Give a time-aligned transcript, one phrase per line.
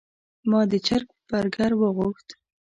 [0.49, 2.27] ما د چرګ برګر وغوښت.